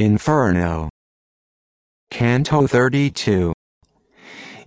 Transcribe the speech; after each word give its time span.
Inferno. 0.00 0.88
Canto 2.10 2.66
32. 2.66 3.52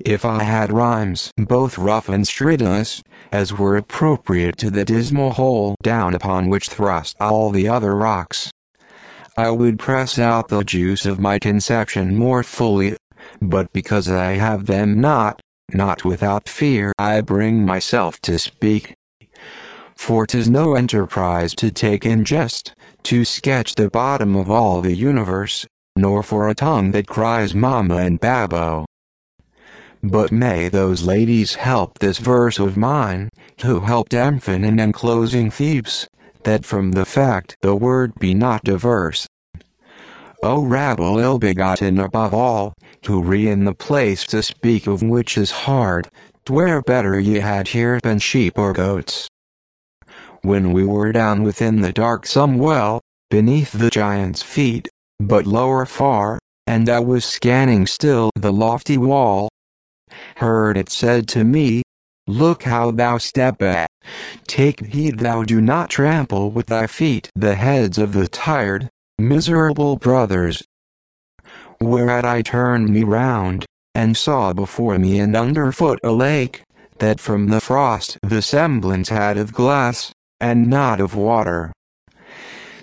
If 0.06 0.25
I 0.25 0.44
had 0.44 0.71
rhymes 0.71 1.32
both 1.38 1.79
rough 1.79 2.08
and 2.08 2.24
stridulous, 2.24 3.02
as 3.32 3.51
were 3.51 3.75
appropriate 3.75 4.58
to 4.58 4.69
the 4.69 4.85
dismal 4.85 5.32
hole 5.32 5.74
down 5.82 6.14
upon 6.14 6.50
which 6.50 6.69
thrust 6.69 7.16
all 7.19 7.50
the 7.50 7.67
other 7.67 7.96
rocks, 7.96 8.52
I 9.36 9.50
would 9.50 9.80
press 9.80 10.20
out 10.20 10.50
the 10.50 10.64
juice 10.64 11.04
of 11.04 11.20
my 11.20 11.39
conception 11.39 12.15
more 12.15 12.43
fully, 12.43 12.95
but 13.41 13.73
because 13.73 14.07
I 14.07 14.34
have 14.34 14.68
them 14.68 15.02
not, 15.02 15.41
not 15.73 16.05
without 16.05 16.47
fear 16.47 16.93
I 17.00 17.21
bring 17.21 17.65
myself 17.65 18.21
to 18.21 18.38
speak. 18.38 18.93
For 19.96 20.25
'tis 20.28 20.50
no 20.50 20.75
enterprise 20.75 21.54
to 21.55 21.71
take 21.71 22.05
in 22.05 22.25
jest, 22.25 22.73
to 23.04 23.23
sketch 23.23 23.75
the 23.75 23.89
bottom 23.89 24.36
of 24.36 24.50
all 24.50 24.82
the 24.82 24.96
universe, 24.96 25.66
nor 25.96 26.23
for 26.23 26.50
a 26.50 26.55
tongue 26.55 26.92
that 26.92 27.07
cries 27.07 27.54
Mama 27.54 27.98
and 27.98 28.20
Babbo. 28.20 28.86
But 30.01 30.32
may 30.32 30.68
those 30.68 31.04
ladies 31.04 31.56
help 31.56 32.00
this 32.00 32.18
verse 32.18 32.60
of 32.60 32.76
mine, 32.76 33.30
who 33.62 33.80
helped 33.80 34.14
Amphion 34.14 34.66
in 34.66 34.80
enclosing 34.80 35.50
Thebes, 35.50 36.08
that 36.44 36.66
from 36.66 36.92
the 36.92 37.06
fact 37.06 37.56
the 37.62 37.76
word 37.76 38.14
be 38.20 38.34
not 38.34 38.64
diverse. 38.64 39.26
O 40.42 40.66
rabble 40.66 41.20
ill-begotten 41.20 42.00
above 42.00 42.34
all, 42.34 42.73
who 43.06 43.23
re 43.23 43.48
in 43.48 43.64
the 43.64 43.73
place 43.73 44.26
to 44.28 44.44
speak 44.44 44.88
of 44.88 45.02
which 45.02 45.38
is 45.38 45.52
hard, 45.52 46.10
twere 46.44 46.82
better 46.82 47.18
ye 47.18 47.36
had 47.36 47.70
here 47.70 47.98
been 48.04 48.20
sheep 48.20 48.58
or 48.58 48.73
goats. 48.73 49.30
When 50.44 50.74
we 50.74 50.86
were 50.86 51.14
down 51.14 51.44
within 51.44 51.80
the 51.80 51.94
dark 51.94 52.26
some 52.26 52.58
well, 52.58 53.00
beneath 53.30 53.72
the 53.72 53.90
giant's 53.90 54.42
feet, 54.42 54.90
but 55.20 55.48
lower 55.48 55.86
far, 55.86 56.38
and 56.68 56.90
I 56.90 57.00
was 57.00 57.24
scanning 57.24 57.88
still 57.88 58.30
the 58.36 58.52
lofty 58.52 58.98
wall. 58.98 59.50
Heard 60.38 60.78
it 60.78 60.90
said 60.90 61.28
to 61.30 61.44
me, 61.44 61.82
Look 62.28 62.64
how 62.64 62.92
thou 62.92 63.17
step 63.17 63.62
at. 63.62 63.90
Take 64.48 64.86
heed 64.88 65.20
thou 65.20 65.44
do 65.44 65.59
not 65.59 65.90
trample 65.90 66.52
with 66.52 66.67
thy 66.67 66.88
feet 66.88 67.30
the 67.36 67.56
heads 67.56 67.98
of 67.98 68.14
the 68.14 68.28
tired, 68.28 68.89
miserable 69.17 69.95
brothers. 69.95 70.64
Whereat 71.82 72.26
I 72.26 72.42
turned 72.42 72.89
me 72.89 73.04
round, 73.04 73.66
and 73.95 74.16
saw 74.16 74.54
before 74.54 74.98
me 75.00 75.20
and 75.20 75.36
underfoot 75.36 76.00
a 76.04 76.12
lake, 76.12 76.64
that 77.00 77.20
from 77.20 77.48
the 77.48 77.60
frost 77.60 78.17
the 78.22 78.42
semblance 78.42 79.10
had 79.10 79.38
of 79.38 79.52
glass, 79.52 80.12
and 80.44 80.67
not 80.67 80.99
of 80.99 81.16
water. 81.16 81.72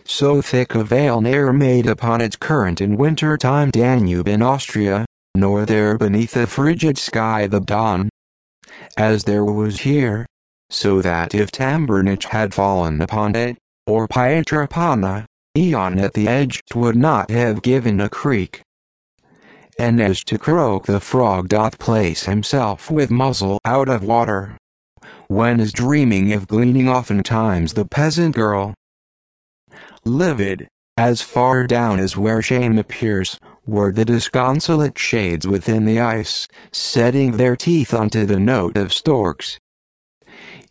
So 0.07 0.41
thick 0.41 0.75
a 0.75 0.83
veil 0.83 1.21
ne'er 1.21 1.53
made 1.53 1.87
upon 1.87 2.23
its 2.23 2.35
current 2.35 2.81
in 2.81 2.97
winter 2.97 3.37
time 3.37 3.71
Danube 3.71 4.29
in 4.29 4.41
Austria, 4.41 5.05
nor 5.35 5.67
there 5.67 5.99
beneath 5.99 6.33
the 6.33 6.47
frigid 6.47 6.97
sky 6.97 7.47
the 7.47 7.61
Don. 7.61 8.09
as 8.97 9.25
there 9.25 9.45
was 9.45 9.81
here, 9.81 10.25
so 10.71 11.03
that 11.03 11.35
if 11.35 11.53
Tambernich 11.53 12.25
had 12.25 12.55
fallen 12.55 13.03
upon 13.03 13.37
it, 13.37 13.59
or 13.87 14.09
Pietrapana, 14.09 15.27
Eon 15.55 15.99
at 15.99 16.15
the 16.15 16.29
edge 16.29 16.63
would 16.75 16.97
not 16.97 17.31
have 17.31 17.61
given 17.61 18.01
a 18.01 18.09
creak. 18.09 18.63
And 19.79 20.01
as 20.01 20.25
to 20.25 20.39
croak 20.39 20.87
the 20.87 21.01
frog 21.01 21.51
doth 21.51 21.79
place 21.79 22.25
himself 22.25 22.91
with 22.91 23.11
muzzle 23.11 23.61
out 23.67 23.91
of 23.91 24.03
water, 24.03 24.57
when 25.29 25.61
is 25.61 25.73
dreaming 25.73 26.33
of 26.33 26.49
gleaning 26.49 26.89
oftentimes 26.89 27.75
the 27.75 27.85
peasant 27.85 28.35
girl, 28.35 28.75
livid, 30.05 30.69
as 30.97 31.23
far 31.23 31.67
down 31.67 31.99
as 31.99 32.17
where 32.17 32.43
shame 32.43 32.79
appears, 32.79 33.39
were 33.67 33.93
the 33.93 34.05
disconsolate 34.05 34.99
shades 34.99 35.47
within 35.47 35.85
the 35.85 36.01
ice, 36.01 36.49
setting 36.73 37.37
their 37.37 37.57
teeth 37.57 37.95
unto 37.95 38.27
the 38.27 38.41
note 38.41 38.77
of 38.77 38.93
storks. 38.93 39.59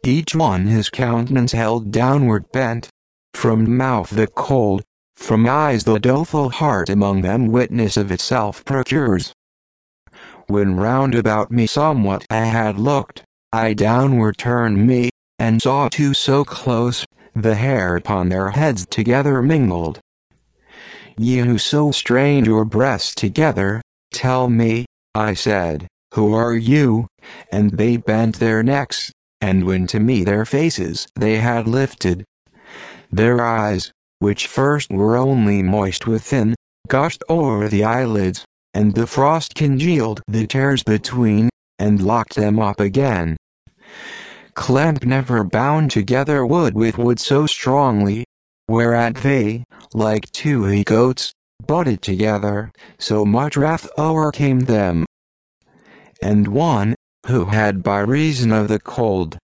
Each 0.04 0.36
one 0.36 0.68
his 0.68 0.90
countenance 0.90 1.52
held 1.52 1.92
downward 1.92 2.52
bent, 2.52 2.90
from 3.34 3.78
mouth 3.78 4.10
the 4.10 4.28
cold, 4.28 4.84
from 5.16 5.48
eyes 5.48 5.84
the 5.84 6.00
doleful 6.00 6.50
heart 6.50 6.90
among 6.90 7.22
them 7.22 7.48
witness 7.48 7.98
of 7.98 8.12
itself 8.12 8.64
procures. 8.66 9.34
When 10.48 10.76
round 10.76 11.16
about 11.16 11.52
me 11.52 11.68
somewhat 11.68 12.26
I 12.30 12.46
had 12.46 12.80
looked, 12.80 13.24
I 13.52 13.74
downward 13.74 14.38
turned 14.38 14.86
me, 14.86 15.10
and 15.40 15.62
saw 15.62 15.90
two 15.90 16.14
so 16.14 16.46
close, 16.46 17.06
the 17.36 17.56
hair 17.56 17.96
upon 17.96 18.30
their 18.30 18.52
heads 18.52 18.86
together 18.86 19.42
mingled. 19.42 20.00
Ye 21.18 21.38
who 21.40 21.58
so 21.58 21.92
strained 21.92 22.46
your 22.46 22.64
breasts 22.64 23.16
together, 23.16 23.82
tell 24.14 24.50
me, 24.50 24.86
I 25.16 25.34
said, 25.34 25.88
who 26.14 26.34
are 26.34 26.56
you? 26.56 27.08
And 27.52 27.72
they 27.72 27.98
bent 27.98 28.40
their 28.40 28.62
necks, 28.62 29.12
and 29.42 29.66
when 29.66 29.88
to 29.88 30.00
me 30.00 30.24
their 30.24 30.46
faces 30.46 31.08
they 31.16 31.38
had 31.38 31.68
lifted, 31.68 32.26
their 33.12 33.42
eyes, 33.42 33.92
which 34.20 34.48
first 34.48 34.92
were 34.92 35.18
only 35.18 35.64
moist 35.64 36.06
within, 36.06 36.56
gushed 36.88 37.24
o'er 37.30 37.68
the 37.68 37.84
eyelids, 37.84 38.46
and 38.74 38.94
the 38.94 39.08
frost 39.08 39.56
congealed 39.56 40.22
the 40.28 40.46
tears 40.46 40.84
between, 40.84 41.50
and 41.80 42.04
locked 42.04 42.36
them 42.36 42.60
up 42.60 42.80
again. 42.80 43.38
Clamp 44.54 45.06
never 45.06 45.44
bound 45.44 45.92
together 45.92 46.46
wood 46.46 46.76
with 46.76 46.98
wood 46.98 47.20
so 47.20 47.46
strongly, 47.46 48.26
whereat 48.68 49.16
they, 49.16 49.64
like 49.94 50.32
two 50.32 50.66
he-goats, 50.66 51.34
butted 51.66 52.02
together, 52.02 52.72
so 52.98 53.26
much 53.26 53.56
wrath 53.56 53.88
o'ercame 53.98 54.62
them. 54.62 55.06
And 56.22 56.48
one, 56.50 56.96
who 57.28 57.46
had 57.46 57.84
by 57.84 58.00
reason 58.00 58.52
of 58.52 58.68
the 58.68 58.80
cold, 58.80 59.38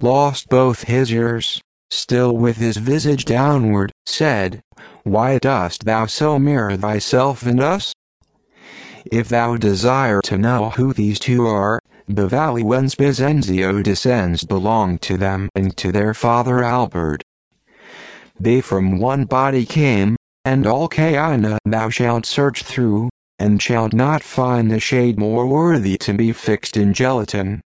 lost 0.00 0.48
both 0.48 0.84
his 0.84 1.10
ears, 1.10 1.60
still 1.90 2.36
with 2.36 2.56
his 2.56 2.76
visage 2.76 3.24
downward, 3.24 3.92
said, 4.06 4.60
Why 5.04 5.38
dost 5.38 5.84
thou 5.84 6.06
so 6.06 6.38
mirror 6.38 6.76
thyself 6.76 7.44
and 7.44 7.60
us? 7.60 7.92
If 9.06 9.28
thou 9.28 9.56
desire 9.56 10.20
to 10.22 10.38
know 10.38 10.70
who 10.70 10.92
these 10.92 11.18
two 11.18 11.46
are, 11.46 11.80
the 12.08 12.26
valley 12.26 12.62
whence 12.62 12.94
Bisenzio 12.94 13.82
descends 13.82 14.44
belonged 14.44 15.00
to 15.02 15.16
them 15.16 15.48
and 15.54 15.76
to 15.76 15.90
their 15.90 16.14
father 16.14 16.62
Albert. 16.62 17.22
They 18.38 18.60
from 18.60 18.98
one 18.98 19.24
body 19.24 19.64
came, 19.64 20.16
and 20.44 20.66
all 20.66 20.88
Caina 20.88 21.58
thou 21.64 21.88
shalt 21.88 22.26
search 22.26 22.62
through, 22.62 23.08
and 23.38 23.60
shalt 23.62 23.92
not 23.92 24.22
find 24.22 24.70
a 24.70 24.80
shade 24.80 25.18
more 25.18 25.46
worthy 25.46 25.96
to 25.98 26.12
be 26.12 26.32
fixed 26.32 26.76
in 26.76 26.92
gelatin. 26.92 27.60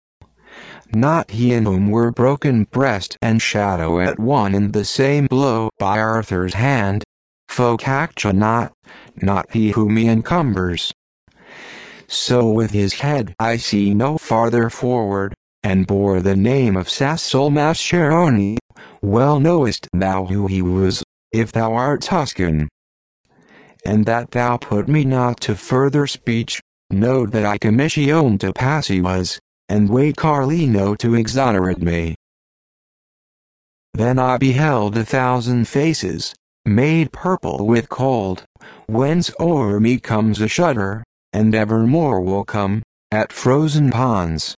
Not 0.93 1.31
he 1.31 1.53
in 1.53 1.65
whom 1.65 1.91
were 1.91 2.11
broken 2.11 2.65
breast 2.65 3.16
and 3.22 3.41
shadow 3.41 4.01
at 4.01 4.19
one 4.19 4.55
and 4.55 4.72
the 4.72 4.84
same 4.84 5.27
blow 5.27 5.71
by 5.78 5.99
Arthur's 5.99 6.55
hand, 6.55 7.05
Focaccia 7.49 8.34
not, 8.34 8.72
not 9.22 9.53
he 9.53 9.71
whom 9.71 9.97
he 9.97 10.09
encumbers. 10.09 10.93
So 12.09 12.50
with 12.50 12.70
his 12.70 12.94
head 12.94 13.34
I 13.38 13.56
see 13.56 13.94
no 13.94 14.19
farther 14.19 14.70
forward, 14.70 15.34
and 15.62 15.87
bore 15.87 16.20
the 16.20 16.37
name 16.37 16.76
of 16.76 16.88
Sassol 16.88 17.50
Mascheroni. 17.50 18.59
Well 19.03 19.41
knowest 19.41 19.88
thou 19.92 20.26
who 20.26 20.47
he 20.47 20.62
was, 20.62 21.03
if 21.32 21.53
thou 21.53 21.72
art 21.72 22.03
Tuscan. 22.03 22.69
And 23.84 24.06
that 24.06 24.31
thou 24.31 24.56
put 24.56 24.88
me 24.88 25.04
not 25.04 25.41
to 25.42 25.54
further 25.54 26.06
speech, 26.06 26.60
know 26.91 27.26
that 27.26 27.44
I 27.44 27.59
Camicion 27.59 28.38
de' 28.38 28.53
Pazzi 28.53 28.94
he 28.94 29.00
was, 29.00 29.41
and 29.69 29.88
wait 29.88 30.16
Carlino 30.16 30.94
to 30.98 31.15
exonerate 31.15 31.82
me. 31.82 32.15
Then 33.94 34.19
I 34.19 34.38
beheld 34.38 34.97
a 34.97 35.04
thousand 35.04 35.69
faces, 35.69 36.34
made 36.65 37.12
purple 37.12 37.66
with 37.66 37.88
cold, 37.88 38.44
whence 38.86 39.31
o'er 39.38 39.80
me 39.80 39.98
comes 39.98 40.41
a 40.41 40.48
shudder, 40.48 41.04
and 41.34 41.54
evermore 41.54 42.21
will 42.21 42.45
come, 42.45 42.83
at 43.10 43.33
frozen 43.33 43.91
ponds. 43.91 44.54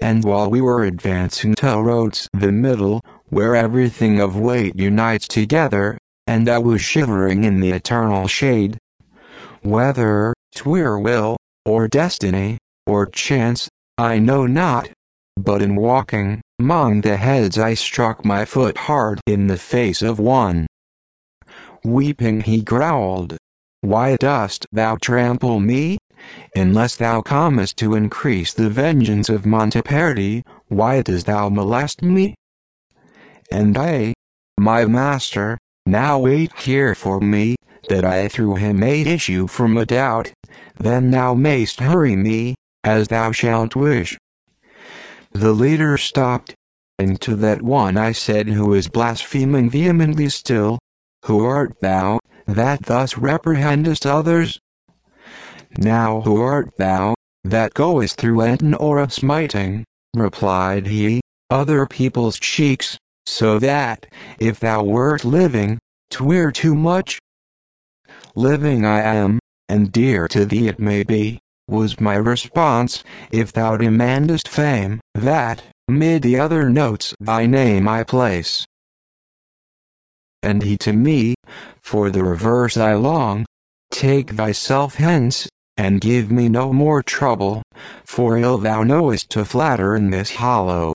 And 0.00 0.22
while 0.22 0.50
we 0.50 0.60
were 0.60 0.84
advancing 0.84 1.54
towards 1.54 2.28
the 2.34 2.52
middle, 2.52 3.00
where 3.30 3.56
everything 3.56 4.20
of 4.20 4.38
weight 4.38 4.78
unites 4.78 5.26
together, 5.26 5.96
and 6.26 6.48
I 6.48 6.58
was 6.58 6.82
shivering 6.82 7.44
in 7.44 7.60
the 7.60 7.70
eternal 7.70 8.28
shade, 8.28 8.78
whether 9.62 10.34
twere 10.54 10.98
will, 10.98 11.38
or 11.64 11.88
destiny, 11.88 12.58
or 12.86 13.06
chance, 13.06 13.68
I 13.96 14.18
know 14.18 14.46
not. 14.46 14.90
But 15.36 15.62
in 15.62 15.76
walking, 15.76 16.42
among 16.60 17.00
the 17.00 17.16
heads 17.16 17.58
I 17.58 17.72
struck 17.74 18.24
my 18.24 18.44
foot 18.44 18.76
hard 18.76 19.20
in 19.26 19.46
the 19.46 19.56
face 19.56 20.02
of 20.02 20.18
one. 20.18 20.66
Weeping 21.82 22.42
he 22.42 22.62
growled, 22.62 23.36
why 23.84 24.16
dost 24.16 24.66
thou 24.72 24.96
trample 24.96 25.60
me? 25.60 25.98
Unless 26.56 26.96
thou 26.96 27.20
comest 27.20 27.76
to 27.76 27.94
increase 27.94 28.54
the 28.54 28.70
vengeance 28.70 29.28
of 29.28 29.42
Montaperti, 29.42 30.42
why 30.68 31.02
dost 31.02 31.26
thou 31.26 31.50
molest 31.50 32.02
me? 32.02 32.34
And 33.52 33.76
I, 33.76 34.14
my 34.58 34.86
master, 34.86 35.58
now 35.84 36.18
wait 36.18 36.50
here 36.60 36.94
for 36.94 37.20
me, 37.20 37.56
that 37.90 38.06
I 38.06 38.28
through 38.28 38.54
him 38.54 38.80
may 38.80 39.02
issue 39.02 39.46
from 39.46 39.76
a 39.76 39.84
doubt, 39.84 40.32
then 40.80 41.10
thou 41.10 41.34
mayst 41.34 41.80
hurry 41.80 42.16
me, 42.16 42.54
as 42.82 43.08
thou 43.08 43.32
shalt 43.32 43.76
wish. 43.76 44.16
The 45.32 45.52
leader 45.52 45.98
stopped, 45.98 46.54
and 46.98 47.20
to 47.20 47.36
that 47.36 47.60
one 47.60 47.98
I 47.98 48.12
said 48.12 48.48
who 48.48 48.68
was 48.68 48.88
blaspheming 48.88 49.68
vehemently 49.68 50.30
still, 50.30 50.78
Who 51.26 51.44
art 51.44 51.74
thou, 51.82 52.20
that 52.46 52.84
thus 52.86 53.14
reprehendest 53.14 54.06
others? 54.06 54.58
Now 55.78 56.20
who 56.20 56.40
art 56.40 56.76
thou, 56.76 57.14
that 57.44 57.74
goest 57.74 58.16
through 58.16 58.38
Antenora 58.38 59.10
smiting, 59.10 59.84
replied 60.14 60.86
he, 60.86 61.20
other 61.50 61.86
people's 61.86 62.38
cheeks, 62.38 62.98
so 63.26 63.58
that, 63.58 64.06
if 64.38 64.60
thou 64.60 64.82
wert 64.82 65.24
living, 65.24 65.78
twere 66.10 66.52
too 66.52 66.74
much? 66.74 67.18
Living 68.34 68.84
I 68.84 69.00
am, 69.00 69.38
and 69.68 69.90
dear 69.90 70.28
to 70.28 70.44
thee 70.44 70.68
it 70.68 70.78
may 70.78 71.02
be, 71.02 71.40
was 71.68 72.00
my 72.00 72.14
response, 72.14 73.02
if 73.30 73.52
thou 73.52 73.76
demandest 73.76 74.48
fame, 74.48 75.00
that, 75.14 75.62
mid 75.88 76.22
the 76.22 76.38
other 76.38 76.68
notes 76.68 77.14
thy 77.20 77.46
name 77.46 77.88
I 77.88 78.04
place. 78.04 78.66
And 80.42 80.62
he 80.62 80.76
to 80.78 80.92
me, 80.92 81.34
for 81.84 82.10
the 82.10 82.24
reverse 82.24 82.76
I 82.76 82.94
long, 82.94 83.44
take 83.90 84.30
thyself 84.30 84.94
hence, 84.94 85.46
and 85.76 86.00
give 86.00 86.30
me 86.30 86.48
no 86.48 86.72
more 86.72 87.02
trouble, 87.02 87.62
for 88.04 88.38
ill 88.38 88.58
thou 88.58 88.82
knowest 88.82 89.30
to 89.30 89.44
flatter 89.44 89.94
in 89.94 90.10
this 90.10 90.34
hollow. 90.34 90.94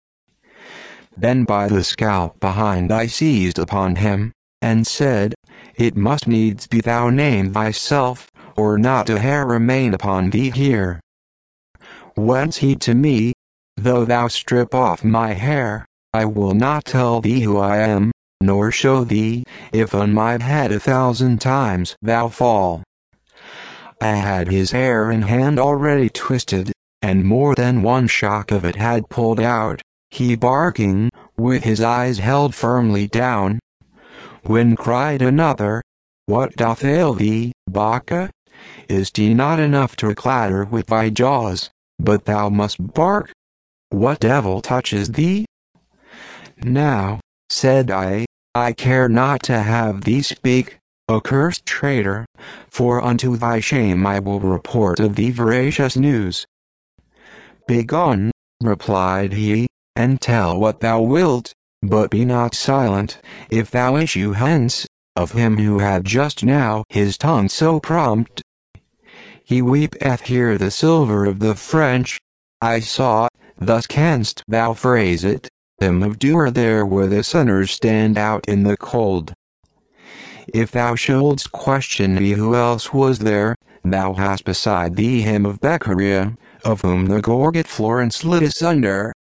Then 1.15 1.43
by 1.43 1.67
the 1.67 1.83
scalp 1.83 2.39
behind 2.39 2.91
I 2.91 3.05
seized 3.05 3.59
upon 3.59 3.97
him, 3.97 4.31
and 4.61 4.85
said, 4.85 5.35
It 5.75 5.95
must 5.95 6.27
needs 6.27 6.67
be 6.67 6.81
thou 6.81 7.09
name 7.09 7.53
thyself, 7.53 8.29
or 8.57 8.77
not 8.77 9.09
a 9.09 9.19
hair 9.19 9.45
remain 9.45 9.93
upon 9.93 10.31
thee 10.31 10.49
here. 10.49 10.99
Whence 12.15 12.57
he 12.57 12.75
to 12.75 12.95
me, 12.95 13.33
Though 13.77 14.03
thou 14.03 14.27
strip 14.27 14.75
off 14.75 15.05
my 15.05 15.33
hair, 15.33 15.85
I 16.13 16.25
will 16.25 16.53
not 16.53 16.83
tell 16.83 17.21
thee 17.21 17.41
who 17.41 17.57
I 17.57 17.77
am, 17.77 18.11
nor 18.41 18.71
show 18.71 19.03
thee, 19.03 19.43
if 19.71 19.93
on 19.93 20.13
my 20.13 20.41
head 20.41 20.71
a 20.71 20.79
thousand 20.79 21.39
times 21.41 21.95
thou 22.01 22.27
fall. 22.27 22.83
I 24.01 24.15
had 24.15 24.47
his 24.47 24.71
hair 24.71 25.11
in 25.11 25.23
hand 25.23 25.59
already 25.59 26.09
twisted, 26.09 26.71
and 27.01 27.25
more 27.25 27.53
than 27.55 27.83
one 27.83 28.07
shock 28.07 28.51
of 28.51 28.63
it 28.63 28.75
had 28.75 29.09
pulled 29.09 29.39
out, 29.39 29.81
he 30.09 30.35
barking, 30.35 31.09
with 31.37 31.63
his 31.63 31.81
eyes 31.81 32.19
held 32.19 32.55
firmly 32.55 33.07
down. 33.07 33.59
When 34.43 34.75
cried 34.75 35.21
another, 35.21 35.81
What 36.25 36.55
doth 36.55 36.83
ail 36.83 37.13
thee, 37.13 37.51
Bocca? 37.69 38.29
Is 38.87 39.11
t 39.11 39.33
not 39.33 39.59
enough 39.59 39.95
to 39.97 40.15
clatter 40.15 40.65
with 40.65 40.87
thy 40.87 41.09
jaws, 41.09 41.69
but 41.99 42.25
thou 42.25 42.49
must 42.49 42.93
bark? 42.93 43.31
What 43.89 44.21
devil 44.21 44.61
touches 44.61 45.09
thee? 45.09 45.45
Now, 46.63 47.19
said 47.49 47.89
I, 47.91 48.25
I 48.55 48.73
care 48.73 49.07
not 49.07 49.43
to 49.43 49.59
have 49.59 50.01
thee 50.01 50.23
speak, 50.23 50.79
accursed 51.07 51.67
traitor, 51.67 52.25
for 52.67 52.99
unto 53.03 53.37
thy 53.37 53.59
shame 53.59 54.07
I 54.07 54.19
will 54.19 54.39
report 54.39 54.99
of 54.99 55.15
thee 55.15 55.29
veracious 55.29 55.95
news. 55.95 56.47
Begone, 57.67 58.31
replied 58.59 59.33
he, 59.33 59.67
and 59.95 60.19
tell 60.19 60.59
what 60.59 60.79
thou 60.79 60.99
wilt, 60.99 61.53
but 61.83 62.09
be 62.09 62.25
not 62.25 62.55
silent, 62.55 63.21
if 63.51 63.69
thou 63.69 63.97
issue 63.97 64.31
hence, 64.31 64.87
of 65.15 65.33
him 65.33 65.57
who 65.57 65.77
had 65.77 66.03
just 66.03 66.43
now 66.43 66.83
his 66.89 67.19
tongue 67.19 67.49
so 67.49 67.79
prompt. 67.79 68.41
He 69.43 69.61
weepeth 69.61 70.21
here 70.21 70.57
the 70.57 70.71
silver 70.71 71.25
of 71.25 71.37
the 71.37 71.53
French. 71.53 72.17
I 72.61 72.79
saw, 72.79 73.27
thus 73.59 73.85
canst 73.85 74.43
thou 74.47 74.73
phrase 74.73 75.23
it, 75.23 75.49
him 75.81 76.03
of 76.03 76.19
Duera 76.19 76.53
there 76.53 76.85
where 76.85 77.07
the 77.07 77.23
sinners 77.23 77.71
stand 77.71 78.17
out 78.17 78.47
in 78.47 78.63
the 78.63 78.77
cold. 78.77 79.33
If 80.53 80.71
thou 80.71 80.95
shouldst 80.95 81.51
question 81.51 82.15
me 82.15 82.31
who 82.31 82.55
else 82.55 82.93
was 82.93 83.19
there, 83.19 83.55
thou 83.83 84.13
hast 84.13 84.45
beside 84.45 84.95
thee 84.95 85.21
him 85.21 85.45
of 85.45 85.61
Beccaria, 85.61 86.37
of 86.65 86.81
whom 86.81 87.05
the 87.05 87.21
gorget 87.21 87.67
Florence 87.67 88.23
lit 88.23 88.43
asunder. 88.43 89.13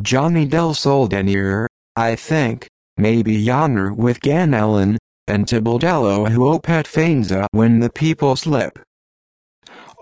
Gianni 0.00 0.46
del 0.46 0.74
Soldanier, 0.74 1.66
I 1.96 2.16
think, 2.16 2.66
maybe 2.96 3.34
yonder 3.34 3.92
with 3.92 4.20
Ganelon, 4.20 4.96
and 5.26 5.46
Tebaldello 5.46 6.30
who 6.30 6.44
opet 6.44 6.86
Faenza 6.86 7.46
when 7.52 7.80
the 7.80 7.90
people 7.90 8.34
slip. 8.36 8.78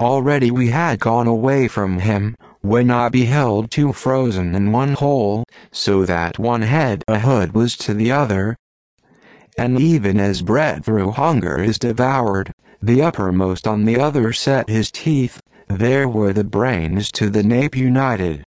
Already 0.00 0.50
we 0.50 0.68
had 0.68 0.98
gone 1.00 1.26
away 1.26 1.68
from 1.68 1.98
him, 1.98 2.36
when 2.62 2.90
I 2.90 3.08
beheld 3.08 3.70
two 3.70 3.92
frozen 3.92 4.54
in 4.54 4.72
one 4.72 4.94
hole, 4.94 5.44
so 5.72 6.04
that 6.04 6.38
one 6.38 6.62
head 6.62 7.04
a 7.08 7.18
hood 7.18 7.54
was 7.54 7.76
to 7.78 7.94
the 7.94 8.12
other, 8.12 8.56
and 9.58 9.80
even 9.80 10.20
as 10.20 10.42
bread 10.42 10.84
through 10.84 11.10
hunger 11.10 11.62
is 11.62 11.78
devoured, 11.78 12.52
the 12.82 13.02
uppermost 13.02 13.66
on 13.66 13.84
the 13.84 13.98
other 13.98 14.32
set 14.32 14.68
his 14.68 14.90
teeth, 14.90 15.40
there 15.68 16.08
were 16.08 16.32
the 16.32 16.44
brains 16.44 17.12
to 17.12 17.30
the 17.30 17.42
nape 17.42 17.76
united. 17.76 18.42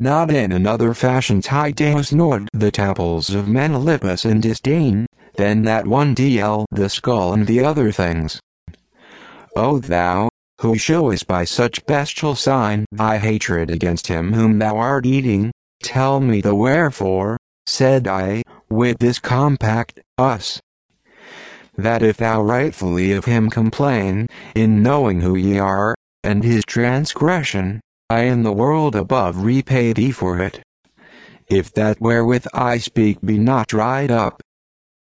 Not 0.00 0.30
in 0.30 0.52
another 0.52 0.94
fashion 0.94 1.40
Tydeus 1.40 2.12
nor 2.12 2.46
the 2.52 2.70
temples 2.70 3.30
of 3.30 3.46
Menalippus 3.46 4.24
in 4.24 4.40
disdain, 4.40 5.06
than 5.36 5.62
that 5.62 5.86
one 5.86 6.14
dl 6.14 6.64
the 6.70 6.88
skull 6.88 7.32
and 7.32 7.46
the 7.46 7.64
other 7.64 7.90
things. 7.90 8.40
O 9.56 9.78
thou, 9.78 10.28
who 10.60 10.76
showest 10.76 11.26
by 11.26 11.44
such 11.44 11.84
bestial 11.86 12.34
sign 12.34 12.84
thy 12.90 13.18
hatred 13.18 13.70
against 13.70 14.08
him 14.08 14.32
whom 14.32 14.58
thou 14.58 14.76
art 14.76 15.06
eating, 15.06 15.52
tell 15.82 16.20
me 16.20 16.40
the 16.40 16.54
wherefore, 16.54 17.36
said 17.66 18.08
I, 18.08 18.42
with 18.68 18.98
this 18.98 19.18
compact, 19.18 20.00
us. 20.16 20.60
That 21.76 22.02
if 22.02 22.16
thou 22.16 22.42
rightfully 22.42 23.12
of 23.12 23.24
him 23.24 23.50
complain, 23.50 24.26
in 24.54 24.82
knowing 24.82 25.20
who 25.20 25.36
ye 25.36 25.58
are, 25.58 25.94
and 26.24 26.42
his 26.42 26.64
transgression, 26.64 27.80
I 28.10 28.22
in 28.22 28.42
the 28.42 28.52
world 28.52 28.96
above 28.96 29.44
repay 29.44 29.92
thee 29.92 30.10
for 30.10 30.40
it. 30.40 30.60
If 31.46 31.72
that 31.74 32.00
wherewith 32.00 32.46
I 32.52 32.78
speak 32.78 33.20
be 33.22 33.38
not 33.38 33.68
dried 33.68 34.10
up, 34.10 34.42